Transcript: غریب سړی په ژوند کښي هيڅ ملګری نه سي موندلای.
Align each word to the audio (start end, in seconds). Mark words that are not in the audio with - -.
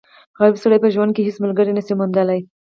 غریب 0.37 0.55
سړی 0.63 0.77
په 0.83 0.89
ژوند 0.93 1.11
کښي 1.15 1.21
هيڅ 1.27 1.37
ملګری 1.43 1.71
نه 1.77 1.81
سي 1.87 1.93
موندلای. 1.99 2.41